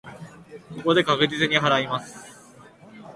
[0.77, 2.35] ここで確実に祓います。